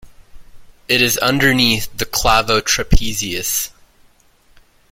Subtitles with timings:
[0.87, 3.69] It is underneath the Clavotrapezius.